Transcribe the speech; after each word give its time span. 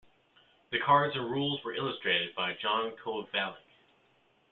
The 0.71 0.79
cards 0.79 1.15
and 1.15 1.29
rules 1.29 1.63
were 1.63 1.75
illustrated 1.75 2.33
by 2.33 2.55
John 2.55 2.89
Kovalic. 3.05 3.57